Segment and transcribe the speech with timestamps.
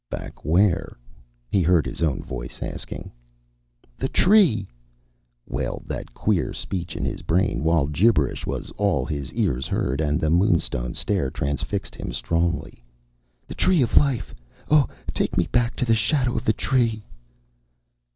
[0.09, 0.97] "Back where?"
[1.47, 3.11] he heard his own voice asking.
[3.99, 4.67] "The Tree!"
[5.45, 10.19] wailed that queer speech in his brain, while gibberish was all his ears heard and
[10.19, 12.83] the moonstone stare transfixed him strongly.
[13.45, 14.33] "The Tree of Life!
[14.71, 17.05] Oh, take me back to the shadow of the Tree!"